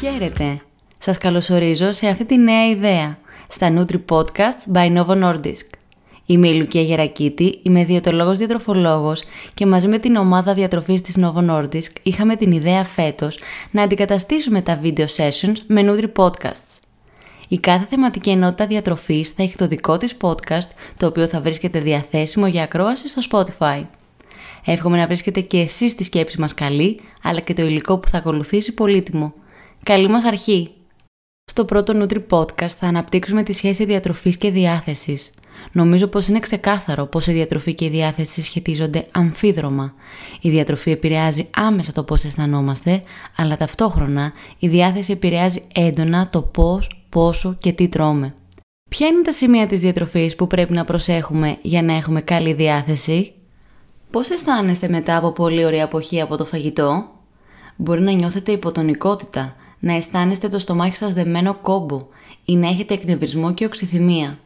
Χαίρετε! 0.00 0.60
Σας 0.98 1.18
καλωσορίζω 1.18 1.92
σε 1.92 2.08
αυτή 2.08 2.24
τη 2.24 2.38
νέα 2.38 2.68
ιδέα, 2.68 3.18
στα 3.48 3.72
Nutri 3.74 3.98
Podcasts 4.08 4.72
by 4.72 4.96
Novo 4.96 5.22
Nordisk. 5.22 5.83
Είμαι 6.26 6.48
η 6.48 6.54
Λουκία 6.54 6.82
Γερακίτη, 6.82 7.58
είμαι 7.62 7.84
διαιτολόγος 7.84 8.38
διατροφολόγος 8.38 9.22
και 9.54 9.66
μαζί 9.66 9.88
με 9.88 9.98
την 9.98 10.16
ομάδα 10.16 10.54
διατροφής 10.54 11.00
της 11.00 11.16
Novo 11.20 11.50
Nordisk 11.50 11.92
είχαμε 12.02 12.36
την 12.36 12.52
ιδέα 12.52 12.84
φέτος 12.84 13.38
να 13.70 13.82
αντικαταστήσουμε 13.82 14.60
τα 14.60 14.80
video 14.82 15.06
sessions 15.16 15.56
με 15.66 15.84
Nutri 15.86 16.12
Podcasts. 16.22 16.78
Η 17.48 17.58
κάθε 17.58 17.86
θεματική 17.90 18.30
ενότητα 18.30 18.66
διατροφής 18.66 19.30
θα 19.30 19.42
έχει 19.42 19.56
το 19.56 19.66
δικό 19.66 19.96
της 19.96 20.16
podcast, 20.20 20.68
το 20.96 21.06
οποίο 21.06 21.26
θα 21.26 21.40
βρίσκεται 21.40 21.80
διαθέσιμο 21.80 22.46
για 22.46 22.62
ακρόαση 22.62 23.08
στο 23.08 23.22
Spotify. 23.30 23.82
Εύχομαι 24.64 24.96
να 24.96 25.06
βρίσκετε 25.06 25.40
και 25.40 25.58
εσείς 25.58 25.94
τη 25.94 26.04
σκέψη 26.04 26.40
μας 26.40 26.54
καλή, 26.54 27.00
αλλά 27.22 27.40
και 27.40 27.54
το 27.54 27.62
υλικό 27.62 27.98
που 27.98 28.08
θα 28.08 28.18
ακολουθήσει 28.18 28.74
πολύτιμο. 28.74 29.34
Καλή 29.82 30.08
μας 30.08 30.24
αρχή! 30.24 30.70
Στο 31.44 31.64
πρώτο 31.64 31.92
Nutri 31.96 32.22
Podcast 32.30 32.74
θα 32.78 32.86
αναπτύξουμε 32.86 33.42
τη 33.42 33.52
σχέση 33.52 33.84
διατροφής 33.84 34.36
και 34.36 34.50
διάθεσης. 34.50 35.32
Νομίζω 35.72 36.06
πως 36.06 36.28
είναι 36.28 36.40
ξεκάθαρο 36.40 37.06
πως 37.06 37.26
η 37.26 37.32
διατροφή 37.32 37.74
και 37.74 37.84
η 37.84 37.88
διάθεση 37.88 38.42
σχετίζονται 38.42 39.06
αμφίδρομα. 39.10 39.94
Η 40.40 40.50
διατροφή 40.50 40.90
επηρεάζει 40.90 41.48
άμεσα 41.56 41.92
το 41.92 42.02
πώς 42.02 42.24
αισθανόμαστε, 42.24 43.02
αλλά 43.36 43.56
ταυτόχρονα 43.56 44.32
η 44.58 44.68
διάθεση 44.68 45.12
επηρεάζει 45.12 45.62
έντονα 45.74 46.28
το 46.30 46.42
πώς, 46.42 47.04
πόσο 47.08 47.56
και 47.58 47.72
τι 47.72 47.88
τρώμε. 47.88 48.34
Ποια 48.90 49.06
είναι 49.06 49.22
τα 49.22 49.32
σημεία 49.32 49.66
της 49.66 49.80
διατροφής 49.80 50.36
που 50.36 50.46
πρέπει 50.46 50.72
να 50.72 50.84
προσέχουμε 50.84 51.56
για 51.62 51.82
να 51.82 51.94
έχουμε 51.94 52.20
καλή 52.20 52.52
διάθεση; 52.52 53.32
Πώς 54.10 54.30
αισθάνεστε 54.30 54.88
μετά 54.88 55.16
από 55.16 55.32
πολύ 55.32 55.64
ωραία 55.64 55.84
αποχή 55.84 56.20
από 56.20 56.36
το 56.36 56.44
φαγητό; 56.44 57.04
Μπορεί 57.76 58.00
να 58.00 58.12
νιώθετε 58.12 58.52
υποτονικότητα, 58.52 59.56
να 59.80 59.94
αισθάνεστε 59.94 60.48
το 60.48 60.58
στομάχι 60.58 60.96
σας 60.96 61.12
δεμένο 61.12 61.54
κόμπο 61.54 62.06
ή 62.44 62.56
να 62.56 62.68
έχετε 62.68 62.94
εκνευρισμό 62.94 63.54
και 63.54 63.64
οξυθυμία. 63.64 64.38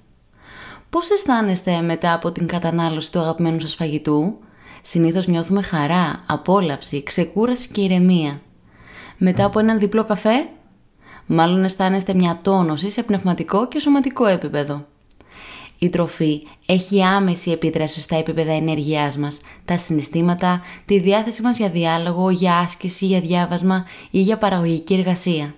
Πώς 0.90 1.10
αισθάνεστε 1.10 1.80
μετά 1.80 2.12
από 2.12 2.32
την 2.32 2.46
κατανάλωση 2.46 3.12
του 3.12 3.18
αγαπημένου 3.18 3.60
σας 3.60 3.74
φαγητού; 3.74 4.38
Συνήθως 4.82 5.26
νιώθουμε 5.26 5.62
χαρά, 5.62 6.22
απόλαυση, 6.26 7.02
ξεκούραση 7.02 7.68
και 7.68 7.80
ηρεμία. 7.80 8.40
Μετά 9.18 9.44
από 9.44 9.58
έναν 9.58 9.78
διπλό 9.78 10.04
καφέ; 10.04 10.48
Μάλλον 11.26 11.64
αισθάνεστε 11.64 12.14
μια 12.14 12.38
τόνωση 12.42 12.90
σε 12.90 13.02
πνευματικό 13.02 13.68
και 13.68 13.80
σωματικό 13.80 14.26
επίπεδο. 14.26 14.86
Η 15.78 15.90
τροφή 15.90 16.42
έχει 16.66 17.02
άμεση 17.02 17.50
επίδραση 17.50 18.00
στα 18.00 18.16
επίπεδα 18.16 18.52
ενέργειάς 18.52 19.16
μας, 19.16 19.40
τα 19.64 19.78
συναισθήματα, 19.78 20.60
τη 20.84 20.98
διάθεση 20.98 21.42
μας 21.42 21.56
για 21.58 21.68
διάλογο, 21.68 22.30
για 22.30 22.58
άσκηση, 22.58 23.06
για 23.06 23.20
διάβασμα 23.20 23.86
ή 24.10 24.20
για 24.20 24.38
παραγωγική 24.38 24.94
εργασία. 24.94 25.54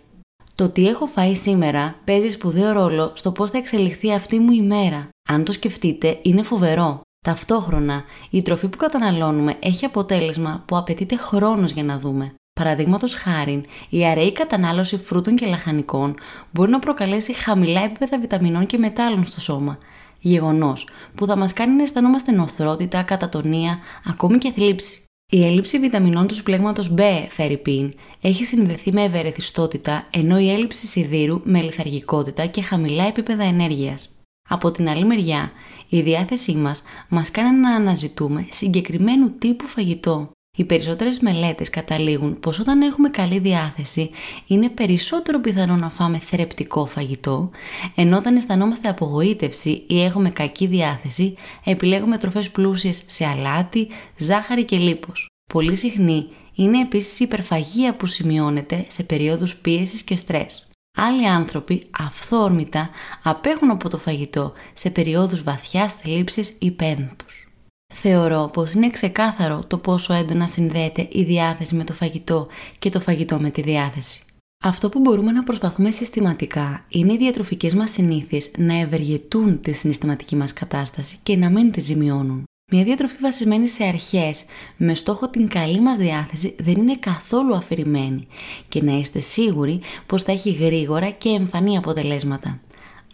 Το 0.54 0.68
τι 0.68 0.88
έχω 0.88 1.06
φάει 1.06 1.34
σήμερα 1.34 1.94
παίζει 2.04 2.28
σπουδαίο 2.28 2.72
ρόλο 2.72 3.12
στο 3.14 3.32
πώς 3.32 3.50
θα 3.50 3.58
εξελιχθεί 3.58 4.12
αυτή 4.12 4.38
μου 4.38 4.52
η 4.52 4.62
μέρα. 4.62 5.08
Αν 5.32 5.44
το 5.44 5.52
σκεφτείτε, 5.52 6.18
είναι 6.22 6.42
φοβερό. 6.42 7.00
Ταυτόχρονα, 7.24 8.04
η 8.30 8.42
τροφή 8.42 8.68
που 8.68 8.76
καταναλώνουμε 8.76 9.56
έχει 9.60 9.84
αποτέλεσμα 9.84 10.64
που 10.66 10.76
απαιτείται 10.76 11.16
χρόνος 11.16 11.72
για 11.72 11.84
να 11.84 11.98
δούμε. 11.98 12.34
Παραδείγματος 12.60 13.14
χάρη, 13.14 13.62
η 13.88 14.06
αραιή 14.06 14.32
κατανάλωση 14.32 14.96
φρούτων 14.96 15.36
και 15.36 15.46
λαχανικών 15.46 16.14
μπορεί 16.50 16.70
να 16.70 16.78
προκαλέσει 16.78 17.32
χαμηλά 17.32 17.84
επίπεδα 17.84 18.18
βιταμινών 18.18 18.66
και 18.66 18.78
μετάλλων 18.78 19.26
στο 19.26 19.40
σώμα, 19.40 19.78
γεγονός 20.20 20.86
που 21.14 21.26
θα 21.26 21.36
μας 21.36 21.52
κάνει 21.52 21.76
να 21.76 21.82
αισθανόμαστε 21.82 22.32
νοθρότητα, 22.32 23.02
κατατονία, 23.02 23.78
ακόμη 24.04 24.38
και 24.38 24.52
θλίψη. 24.52 25.02
Η 25.32 25.46
έλλειψη 25.46 25.78
βιταμινών 25.78 26.26
του 26.26 26.34
συμπλέγματος 26.34 26.94
B, 26.96 27.00
φερρυπίν, 27.28 27.92
έχει 28.20 28.44
συνδεθεί 28.44 28.92
με 28.92 29.02
ευερεθιστότητα, 29.02 30.06
ενώ 30.10 30.38
η 30.38 30.50
έλλειψη 30.50 30.86
σιδήρου 30.86 31.40
με 31.44 31.60
λιθαργικότητα 31.60 32.46
και 32.46 32.62
χαμηλά 32.62 33.04
επίπεδα 33.04 33.44
ενέργειας. 33.44 34.14
Από 34.52 34.70
την 34.70 34.88
άλλη 34.88 35.04
μεριά, 35.04 35.52
η 35.88 36.00
διάθεσή 36.00 36.54
μας 36.54 36.82
μας 37.08 37.30
κάνει 37.30 37.58
να 37.58 37.74
αναζητούμε 37.74 38.46
συγκεκριμένου 38.50 39.30
τύπου 39.38 39.66
φαγητό, 39.66 40.30
οι 40.56 40.64
περισσότερες 40.64 41.18
μελέτες 41.18 41.70
καταλήγουν 41.70 42.40
πως 42.40 42.58
όταν 42.58 42.82
έχουμε 42.82 43.08
καλή 43.08 43.38
διάθεση 43.38 44.10
είναι 44.46 44.68
περισσότερο 44.68 45.40
πιθανό 45.40 45.76
να 45.76 45.90
φάμε 45.90 46.18
θρεπτικό 46.18 46.86
φαγητό, 46.86 47.50
ενώ 47.94 48.16
όταν 48.16 48.36
αισθανόμαστε 48.36 48.88
απογοήτευση 48.88 49.84
ή 49.88 50.02
έχουμε 50.02 50.30
κακή 50.30 50.66
διάθεση, 50.66 51.34
επιλέγουμε 51.64 52.18
τροφές 52.18 52.50
πλούσιες 52.50 53.02
σε 53.06 53.26
αλάτι, 53.26 53.88
ζάχαρη 54.16 54.64
και 54.64 54.76
λίπος. 54.76 55.28
Πολύ 55.52 55.76
συχνή 55.76 56.26
είναι 56.54 56.80
επίσης 56.80 57.20
η 57.20 57.24
υπερφαγία 57.24 57.96
που 57.96 58.06
σημειώνεται 58.06 58.84
σε 58.88 59.02
περίοδους 59.02 59.56
πίεσης 59.56 60.02
και 60.02 60.16
στρες. 60.16 60.69
Άλλοι 61.02 61.26
άνθρωποι 61.26 61.82
αυθόρμητα 61.90 62.90
απέχουν 63.22 63.70
από 63.70 63.88
το 63.88 63.98
φαγητό 63.98 64.52
σε 64.74 64.90
περίοδους 64.90 65.42
βαθιάς 65.42 65.94
θλίψης 65.94 66.56
ή 66.58 66.70
πένθους. 66.70 67.48
Θεωρώ 67.94 68.50
πως 68.52 68.72
είναι 68.72 68.90
ξεκάθαρο 68.90 69.60
το 69.66 69.78
πόσο 69.78 70.12
έντονα 70.12 70.46
συνδέεται 70.46 71.08
η 71.10 71.22
διάθεση 71.22 71.74
με 71.74 71.84
το 71.84 71.92
φαγητό 71.92 72.48
και 72.78 72.90
το 72.90 73.00
φαγητό 73.00 73.38
με 73.40 73.50
τη 73.50 73.62
διάθεση. 73.62 74.22
Αυτό 74.64 74.88
που 74.88 75.00
μπορούμε 75.00 75.32
να 75.32 75.42
προσπαθούμε 75.42 75.90
συστηματικά 75.90 76.84
είναι 76.88 77.12
οι 77.12 77.16
διατροφικές 77.16 77.74
μας 77.74 77.90
συνήθειες 77.90 78.50
να 78.56 78.78
ευεργετούν 78.78 79.60
τη 79.60 79.72
συναισθηματική 79.72 80.36
μας 80.36 80.52
κατάσταση 80.52 81.18
και 81.22 81.36
να 81.36 81.50
μην 81.50 81.70
τη 81.70 81.80
ζημιώνουν. 81.80 82.44
Μια 82.72 82.84
διατροφή 82.84 83.16
βασισμένη 83.20 83.68
σε 83.68 83.84
αρχές 83.84 84.44
με 84.76 84.94
στόχο 84.94 85.28
την 85.28 85.48
καλή 85.48 85.80
μας 85.80 85.96
διάθεση 85.96 86.54
δεν 86.58 86.76
είναι 86.76 86.96
καθόλου 86.96 87.54
αφηρημένη 87.54 88.26
και 88.68 88.82
να 88.82 88.98
είστε 88.98 89.20
σίγουροι 89.20 89.80
πως 90.06 90.22
θα 90.22 90.32
έχει 90.32 90.50
γρήγορα 90.50 91.10
και 91.10 91.28
εμφανή 91.28 91.76
αποτελέσματα. 91.76 92.60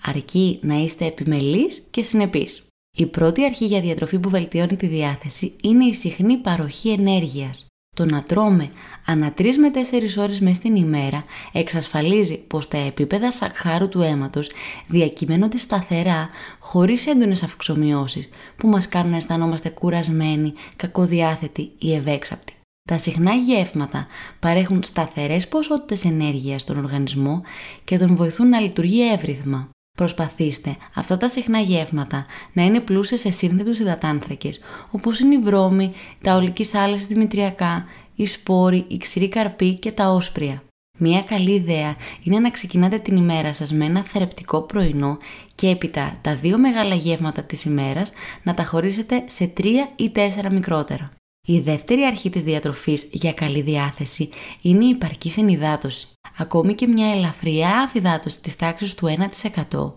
Αρκεί 0.02 0.58
να 0.62 0.74
είστε 0.74 1.04
επιμελείς 1.06 1.86
και 1.90 2.02
συνεπείς. 2.02 2.66
Η 2.96 3.06
πρώτη 3.06 3.44
αρχή 3.44 3.66
για 3.66 3.80
διατροφή 3.80 4.18
που 4.18 4.28
βελτιώνει 4.28 4.76
τη 4.76 4.86
διάθεση 4.86 5.56
είναι 5.62 5.84
η 5.84 5.94
συχνή 5.94 6.36
παροχή 6.36 6.88
ενέργειας. 6.88 7.66
Το 7.96 8.04
να 8.04 8.22
τρώμε 8.22 8.70
ανά 9.06 9.34
3 9.38 9.56
με 9.56 9.70
4 10.16 10.22
ώρες 10.22 10.40
μέσα 10.40 10.54
στην 10.54 10.76
ημέρα 10.76 11.24
εξασφαλίζει 11.52 12.36
πως 12.46 12.68
τα 12.68 12.76
επίπεδα 12.76 13.30
σακχάρου 13.30 13.88
του 13.88 14.00
αίματος 14.00 14.50
διακυμαίνονται 14.86 15.56
σταθερά 15.56 16.28
χωρίς 16.58 17.06
έντονες 17.06 17.42
αυξομοιώσεις 17.42 18.28
που 18.56 18.68
μας 18.68 18.88
κάνουν 18.88 19.10
να 19.10 19.16
αισθανόμαστε 19.16 19.68
κουρασμένοι, 19.68 20.52
κακοδιάθετοι 20.76 21.72
ή 21.78 21.94
ευέξαπτοι. 21.94 22.52
Τα 22.88 22.98
συχνά 22.98 23.34
γεύματα 23.34 24.06
παρέχουν 24.40 24.82
σταθερές 24.82 25.48
ποσότητες 25.48 26.04
ενέργειας 26.04 26.60
στον 26.60 26.76
οργανισμό 26.76 27.42
και 27.84 27.98
τον 27.98 28.16
βοηθούν 28.16 28.48
να 28.48 28.60
λειτουργεί 28.60 29.12
εύρυθμα. 29.12 29.68
Προσπαθήστε 29.96 30.76
αυτά 30.94 31.16
τα 31.16 31.28
συχνά 31.28 31.58
γεύματα 31.58 32.26
να 32.52 32.62
είναι 32.62 32.80
πλούσια 32.80 33.18
σε 33.18 33.30
σύνθετους 33.30 33.78
υδατάνθρακες, 33.78 34.60
όπως 34.90 35.20
είναι 35.20 35.34
η 35.34 35.38
βρώμη, 35.38 35.92
τα 36.22 36.34
ολικής 36.34 36.74
άλεσης 36.74 37.06
δημητριακά, 37.06 37.84
η 38.14 38.26
σπόρη, 38.26 38.84
η 38.88 38.96
ξηρή 38.96 39.28
καρπή 39.28 39.74
και 39.74 39.92
τα 39.92 40.08
όσπρια. 40.10 40.62
Μία 40.98 41.22
καλή 41.22 41.52
ιδέα 41.52 41.96
είναι 42.22 42.38
να 42.38 42.50
ξεκινάτε 42.50 42.98
την 42.98 43.16
ημέρα 43.16 43.52
σας 43.52 43.72
με 43.72 43.84
ένα 43.84 44.02
θρεπτικό 44.02 44.60
πρωινό 44.62 45.18
και 45.54 45.68
έπειτα 45.68 46.18
τα 46.22 46.34
δύο 46.34 46.58
μεγάλα 46.58 46.94
γεύματα 46.94 47.42
της 47.42 47.64
ημέρας 47.64 48.10
να 48.42 48.54
τα 48.54 48.64
χωρίσετε 48.64 49.24
σε 49.26 49.46
τρία 49.46 49.92
ή 49.96 50.10
τέσσερα 50.10 50.52
μικρότερα. 50.52 51.10
Η 51.48 51.60
δεύτερη 51.60 52.04
αρχή 52.04 52.30
της 52.30 52.42
διατροφής 52.42 53.08
για 53.10 53.32
καλή 53.32 53.60
διάθεση 53.60 54.28
είναι 54.60 54.84
η 54.84 54.88
υπαρκής 54.88 55.36
ενυδάτωση. 55.36 56.08
Ακόμη 56.38 56.74
και 56.74 56.86
μια 56.86 57.10
ελαφριά 57.10 57.80
αφυδάτωση 57.80 58.40
της 58.40 58.56
τάξης 58.56 58.94
του 58.94 59.14
1% 59.70 59.92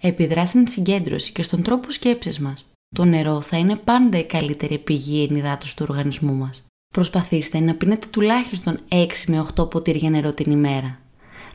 επιδρά 0.00 0.46
στην 0.46 0.66
συγκέντρωση 0.66 1.32
και 1.32 1.42
στον 1.42 1.62
τρόπο 1.62 1.90
σκέψης 1.90 2.38
μας. 2.38 2.72
Το 2.96 3.04
νερό 3.04 3.40
θα 3.40 3.56
είναι 3.56 3.76
πάντα 3.76 4.18
η 4.18 4.24
καλύτερη 4.24 4.78
πηγή 4.78 5.26
ενυδάτωσης 5.30 5.74
του 5.74 5.86
οργανισμού 5.88 6.34
μας. 6.34 6.62
Προσπαθήστε 6.94 7.60
να 7.60 7.74
πίνετε 7.74 8.06
τουλάχιστον 8.10 8.80
6 8.88 9.06
με 9.26 9.46
8 9.56 9.70
ποτήρια 9.70 10.10
νερό 10.10 10.34
την 10.34 10.52
ημέρα. 10.52 10.98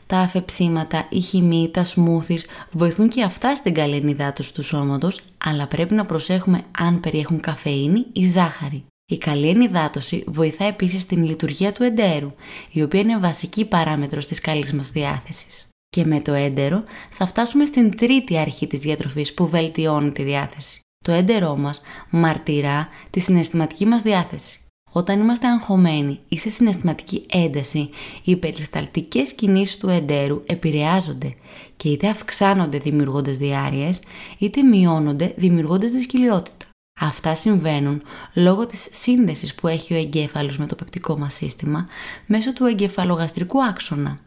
Τα 0.06 0.18
αφεψίματα, 0.18 1.06
η 1.08 1.20
χυμή, 1.20 1.70
τα 1.72 1.84
σμούθις 1.84 2.46
βοηθούν 2.70 3.08
και 3.08 3.22
αυτά 3.22 3.54
στην 3.54 3.74
καλή 3.74 3.96
ενυδάτωση 3.96 4.54
του 4.54 4.62
σώματος, 4.62 5.20
αλλά 5.44 5.66
πρέπει 5.66 5.94
να 5.94 6.06
προσέχουμε 6.06 6.62
αν 6.78 7.00
περιέχουν 7.00 7.40
καφεΐνη 7.40 8.06
ή 8.12 8.28
ζάχαρη. 8.28 8.84
Η 9.08 9.18
καλή 9.18 9.48
ενυδάτωση 9.48 10.24
βοηθά 10.26 10.64
επίσης 10.64 11.06
την 11.06 11.24
λειτουργία 11.24 11.72
του 11.72 11.82
εντέρου, 11.82 12.32
η 12.70 12.82
οποία 12.82 13.00
είναι 13.00 13.18
βασική 13.18 13.64
παράμετρος 13.64 14.26
της 14.26 14.40
καλής 14.40 14.72
μας 14.72 14.90
διάθεσης. 14.90 15.66
Και 15.88 16.04
με 16.04 16.20
το 16.20 16.32
έντερο 16.32 16.84
θα 17.10 17.26
φτάσουμε 17.26 17.64
στην 17.64 17.96
τρίτη 17.96 18.38
αρχή 18.38 18.66
της 18.66 18.80
διατροφής 18.80 19.34
που 19.34 19.48
βελτιώνει 19.48 20.10
τη 20.10 20.22
διάθεση. 20.22 20.80
Το 21.04 21.12
έντερό 21.12 21.56
μας 21.56 21.80
μαρτυρά 22.10 22.88
τη 23.10 23.20
συναισθηματική 23.20 23.86
μας 23.86 24.02
διάθεση. 24.02 24.60
Όταν 24.90 25.20
είμαστε 25.20 25.46
αγχωμένοι 25.46 26.20
ή 26.28 26.38
σε 26.38 26.50
συναισθηματική 26.50 27.26
ένταση, 27.30 27.90
οι 28.24 28.36
περισταλτικές 28.36 29.32
κινήσεις 29.32 29.76
του 29.76 29.88
εντέρου 29.88 30.42
επηρεάζονται 30.46 31.34
και 31.76 31.88
είτε 31.88 32.08
αυξάνονται 32.08 32.78
δημιουργώντας 32.78 33.36
διάρειες, 33.36 34.00
είτε 34.38 34.62
μειώνονται 34.62 35.34
δημιουργώντας 35.36 35.92
δυσκυλιότητα. 35.92 36.65
Αυτά 37.00 37.34
συμβαίνουν 37.34 38.02
λόγω 38.34 38.66
της 38.66 38.88
σύνδεσης 38.90 39.54
που 39.54 39.68
έχει 39.68 39.94
ο 39.94 39.96
εγκέφαλος 39.96 40.56
με 40.56 40.66
το 40.66 40.74
πεπτικό 40.74 41.18
μας 41.18 41.34
σύστημα 41.34 41.86
μέσω 42.26 42.52
του 42.52 42.64
εγκεφαλογαστρικού 42.64 43.64
άξονα. 43.64 44.20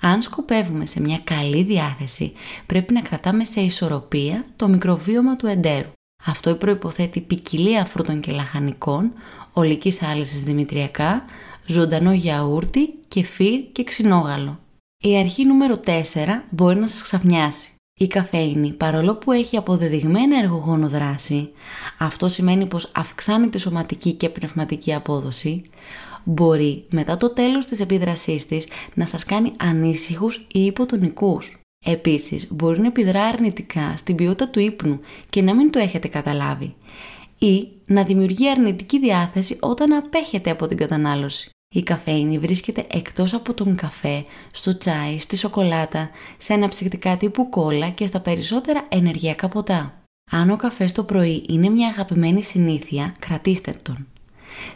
Αν 0.00 0.22
σκοπεύουμε 0.22 0.86
σε 0.86 1.00
μια 1.00 1.18
καλή 1.24 1.62
διάθεση, 1.62 2.32
πρέπει 2.66 2.92
να 2.92 3.00
κρατάμε 3.00 3.44
σε 3.44 3.60
ισορροπία 3.60 4.44
το 4.56 4.68
μικροβίωμα 4.68 5.36
του 5.36 5.46
εντέρου. 5.46 5.88
Αυτό 6.24 6.54
προϋποθέτει 6.54 7.20
ποικιλία 7.20 7.84
φρούτων 7.84 8.20
και 8.20 8.32
λαχανικών, 8.32 9.12
ολικής 9.52 10.02
άλυσης 10.02 10.44
δημητριακά, 10.44 11.24
ζωντανό 11.66 12.12
γιαούρτι, 12.12 12.94
κεφίρ 13.08 13.72
και 13.72 13.84
ξινόγαλο. 13.84 14.58
Η 15.04 15.18
αρχή 15.18 15.44
νούμερο 15.44 15.80
4 15.84 16.02
μπορεί 16.50 16.78
να 16.78 16.86
σας 16.86 17.02
ξαφνιάσει. 17.02 17.75
Η 18.00 18.06
καφέινη, 18.06 18.72
παρόλο 18.72 19.16
που 19.16 19.32
έχει 19.32 19.56
αποδεδειγμένα 19.56 20.38
εργογόνο 20.38 20.88
δράση, 20.88 21.50
αυτό 21.98 22.28
σημαίνει 22.28 22.66
πως 22.66 22.90
αυξάνει 22.94 23.48
τη 23.48 23.58
σωματική 23.58 24.12
και 24.12 24.28
πνευματική 24.28 24.94
απόδοση, 24.94 25.62
μπορεί 26.24 26.84
μετά 26.90 27.16
το 27.16 27.32
τέλος 27.32 27.66
της 27.66 27.80
επίδρασής 27.80 28.46
της 28.46 28.66
να 28.94 29.06
σας 29.06 29.24
κάνει 29.24 29.52
ανήσυχους 29.56 30.46
ή 30.52 30.64
υποτονικούς. 30.64 31.58
Επίσης, 31.84 32.48
μπορεί 32.50 32.80
να 32.80 32.86
επιδρά 32.86 33.24
αρνητικά 33.24 33.96
στην 33.96 34.14
ποιότητα 34.14 34.48
του 34.48 34.60
ύπνου 34.60 35.00
και 35.28 35.42
να 35.42 35.54
μην 35.54 35.70
το 35.70 35.78
έχετε 35.78 36.08
καταλάβει 36.08 36.74
ή 37.38 37.68
να 37.86 38.02
δημιουργεί 38.02 38.50
αρνητική 38.50 38.98
διάθεση 38.98 39.56
όταν 39.60 39.92
απέχετε 39.92 40.50
από 40.50 40.66
την 40.66 40.76
κατανάλωση. 40.76 41.50
Η 41.76 41.82
καφέινη 41.82 42.38
βρίσκεται 42.38 42.86
εκτός 42.90 43.34
από 43.34 43.54
τον 43.54 43.76
καφέ, 43.76 44.24
στο 44.52 44.78
τσάι, 44.78 45.18
στη 45.18 45.36
σοκολάτα, 45.36 46.10
σε 46.36 46.52
αναψυκτικά 46.52 47.16
τύπου 47.16 47.48
κόλλα 47.48 47.88
και 47.88 48.06
στα 48.06 48.20
περισσότερα 48.20 48.86
ενεργειακά 48.88 49.48
ποτά. 49.48 50.02
Αν 50.30 50.50
ο 50.50 50.56
καφές 50.56 50.92
το 50.92 51.04
πρωί 51.04 51.44
είναι 51.48 51.68
μια 51.68 51.88
αγαπημένη 51.88 52.42
συνήθεια, 52.42 53.14
κρατήστε 53.18 53.76
τον. 53.82 54.06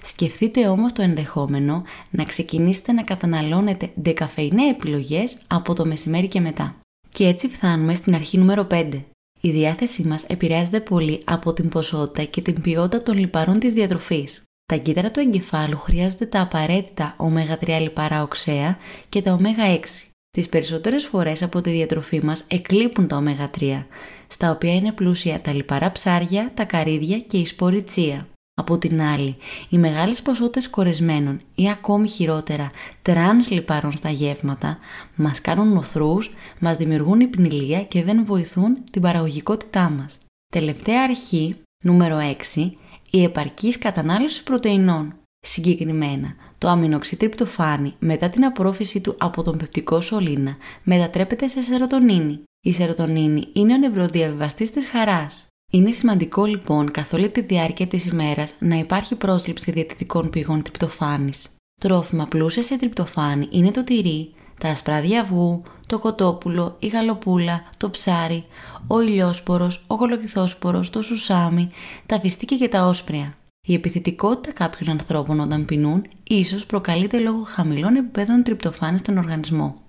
Σκεφτείτε 0.02 0.68
όμως 0.68 0.92
το 0.92 1.02
ενδεχόμενο 1.02 1.82
να 2.10 2.24
ξεκινήσετε 2.24 2.92
να 2.92 3.02
καταναλώνετε 3.02 3.90
δεκαφεϊνέ 3.94 4.68
επιλογές 4.68 5.36
από 5.46 5.74
το 5.74 5.86
μεσημέρι 5.86 6.28
και 6.28 6.40
μετά. 6.40 6.76
Και 7.08 7.26
έτσι 7.26 7.48
φτάνουμε 7.48 7.94
στην 7.94 8.14
αρχή 8.14 8.38
νούμερο 8.38 8.66
5. 8.70 9.04
Η 9.40 9.50
διάθεσή 9.50 10.02
μας 10.02 10.24
επηρεάζεται 10.24 10.80
πολύ 10.80 11.22
από 11.24 11.52
την 11.52 11.68
ποσότητα 11.68 12.24
και 12.24 12.42
την 12.42 12.60
ποιότητα 12.60 13.02
των 13.02 13.18
λιπαρών 13.18 13.58
της 13.58 13.72
διατροφής. 13.72 14.42
Τα 14.70 14.76
κύτταρα 14.76 15.10
του 15.10 15.20
εγκεφάλου 15.20 15.78
χρειάζονται 15.78 16.26
τα 16.26 16.40
απαραίτητα 16.40 17.16
ω3 17.18 17.80
λιπαρά 17.80 18.22
οξέα 18.22 18.78
και 19.08 19.22
τα 19.22 19.38
ω6. 19.42 19.84
Τις 20.30 20.48
περισσότερες 20.48 21.04
φορές 21.04 21.42
από 21.42 21.60
τη 21.60 21.70
διατροφή 21.70 22.24
μας 22.24 22.44
εκλείπουν 22.48 23.06
τα 23.06 23.22
ω3, 23.26 23.84
στα 24.26 24.50
οποία 24.50 24.74
είναι 24.74 24.92
πλούσια 24.92 25.40
τα 25.40 25.52
λιπαρά 25.52 25.92
ψάρια, 25.92 26.50
τα 26.54 26.64
καρύδια 26.64 27.18
και 27.18 27.36
η 27.36 27.46
σπόρη 27.46 27.82
τσία. 27.82 28.28
Από 28.54 28.78
την 28.78 29.02
άλλη, 29.02 29.36
οι 29.68 29.78
μεγάλες 29.78 30.22
ποσότητες 30.22 30.70
κορεσμένων 30.70 31.40
ή 31.54 31.70
ακόμη 31.70 32.08
χειρότερα 32.08 32.70
τρανς 33.02 33.50
λιπαρών 33.50 33.92
στα 33.92 34.10
γεύματα 34.10 34.78
μας 35.14 35.40
κάνουν 35.40 35.72
νωθρούς, 35.72 36.30
μας 36.60 36.76
δημιουργούν 36.76 37.20
υπνηλία 37.20 37.82
και 37.82 38.02
δεν 38.02 38.24
βοηθούν 38.24 38.76
την 38.90 39.02
παραγωγικότητά 39.02 39.90
μας. 39.90 40.18
Τελευταία 40.52 41.02
αρχή, 41.02 41.56
νούμερο 41.84 42.18
6, 42.54 42.76
η 43.10 43.22
επαρκής 43.22 43.78
κατανάλωση 43.78 44.42
πρωτεϊνών. 44.42 45.14
Συγκεκριμένα, 45.40 46.34
το 46.58 46.68
αμινοξύ 46.68 47.17
τρυπτοφάνη 47.17 47.94
μετά 47.98 48.28
την 48.28 48.44
απορρόφησή 48.44 49.00
του 49.00 49.14
από 49.18 49.42
τον 49.42 49.56
πεπτικό 49.56 50.00
σωλήνα 50.00 50.56
μετατρέπεται 50.82 51.48
σε 51.48 51.62
σερωτονίνη. 51.62 52.42
Η 52.60 52.72
σερωτονίνη 52.72 53.48
είναι 53.52 53.74
ο 53.74 53.76
νευροδιαβιβαστής 53.76 54.70
της 54.70 54.86
χαράς. 54.86 55.46
Είναι 55.72 55.92
σημαντικό 55.92 56.44
λοιπόν 56.44 56.90
καθ' 56.90 57.12
όλη 57.12 57.30
τη 57.30 57.40
διάρκεια 57.40 57.86
της 57.86 58.06
ημέρας 58.06 58.54
να 58.58 58.76
υπάρχει 58.76 59.14
πρόσληψη 59.14 59.70
διατητικών 59.70 60.30
πηγών 60.30 60.62
τριπτοφάνης. 60.62 61.48
Τρόφιμα 61.80 62.26
πλούσια 62.26 62.62
σε 62.62 62.76
τριπτοφάνη 62.76 63.48
είναι 63.50 63.70
το 63.70 63.84
τυρί, 63.84 64.32
τα 64.60 64.68
ασπράδια 64.68 65.20
αυγού, 65.20 65.62
το 65.86 65.98
κοτόπουλο, 65.98 66.76
η 66.78 66.86
γαλοπούλα, 66.86 67.64
το 67.76 67.90
ψάρι, 67.90 68.44
ο 68.86 69.00
ηλιόσπορος, 69.00 69.84
ο 69.86 69.96
κολοκυθόσπορος, 69.96 70.90
το 70.90 71.02
σουσάμι, 71.02 71.70
τα 72.06 72.20
φιστίκια 72.20 72.56
και 72.56 72.68
τα 72.68 72.86
όσπρια. 72.86 73.32
Η 73.68 73.74
επιθετικότητα 73.74 74.52
κάποιων 74.52 74.90
ανθρώπων 74.90 75.40
όταν 75.40 75.64
πεινούν 75.64 76.02
ίσως 76.22 76.66
προκαλείται 76.66 77.18
λόγω 77.18 77.42
χαμηλών 77.42 77.96
επιπέδων 77.96 78.42
τριπτοφάνη 78.42 78.98
στον 78.98 79.18
οργανισμό. 79.18 79.82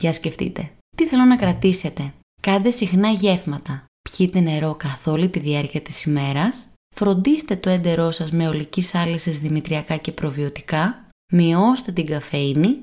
Για 0.00 0.12
σκεφτείτε. 0.12 0.70
Τι 0.96 1.06
θέλω 1.06 1.24
να 1.24 1.36
κρατήσετε; 1.36 2.12
Κάντε 2.42 2.70
συχνά 2.70 3.08
γεύματα 3.08 3.84
πιείτε 4.10 4.40
νερό 4.40 4.74
καθ' 4.74 5.06
όλη 5.06 5.28
τη 5.28 5.38
διάρκεια 5.38 5.80
της 5.80 6.02
ημέρας, 6.02 6.66
φροντίστε 6.94 7.56
το 7.56 7.70
έντερό 7.70 8.10
σας 8.10 8.30
με 8.30 8.48
ολικής 8.48 8.94
άλυσης 8.94 9.40
δημητριακά 9.40 9.96
και 9.96 10.12
προβιωτικά, 10.12 11.08
μειώστε 11.32 11.92
την 11.92 12.06
καφέινη, 12.06 12.80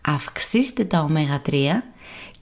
αυξήστε 0.00 0.84
τα 0.84 1.08
ω3 1.10 1.52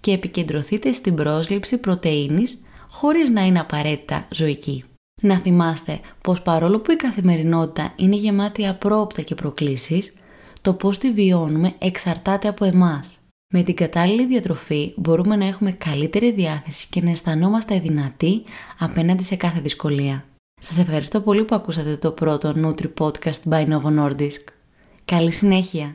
και 0.00 0.12
επικεντρωθείτε 0.12 0.92
στην 0.92 1.14
πρόσληψη 1.14 1.78
πρωτεΐνης 1.78 2.58
χωρίς 2.90 3.30
να 3.30 3.46
είναι 3.46 3.60
απαραίτητα 3.60 4.26
ζωική. 4.30 4.84
Να 5.22 5.36
θυμάστε 5.36 6.00
πως 6.22 6.42
παρόλο 6.42 6.80
που 6.80 6.92
η 6.92 6.96
καθημερινότητα 6.96 7.92
είναι 7.96 8.16
γεμάτη 8.16 8.66
απρόπτα 8.66 9.22
και 9.22 9.34
προκλήσεις, 9.34 10.14
το 10.60 10.74
πώς 10.74 10.98
τη 10.98 11.12
βιώνουμε 11.12 11.74
εξαρτάται 11.78 12.48
από 12.48 12.64
εμάς. 12.64 13.18
Με 13.54 13.62
την 13.62 13.74
κατάλληλη 13.74 14.26
διατροφή 14.26 14.92
μπορούμε 14.96 15.36
να 15.36 15.46
έχουμε 15.46 15.72
καλύτερη 15.72 16.32
διάθεση 16.32 16.86
και 16.90 17.02
να 17.02 17.10
αισθανόμαστε 17.10 17.78
δυνατοί 17.78 18.42
απέναντι 18.78 19.22
σε 19.22 19.36
κάθε 19.36 19.60
δυσκολία. 19.60 20.24
Σας 20.60 20.78
ευχαριστώ 20.78 21.20
πολύ 21.20 21.44
που 21.44 21.54
ακούσατε 21.54 21.96
το 21.96 22.10
πρώτο 22.10 22.54
Nutri 22.56 22.92
Podcast 22.98 23.50
by 23.50 23.66
Novo 23.68 23.98
Nordisk. 23.98 24.44
Καλή 25.04 25.32
συνέχεια! 25.32 25.94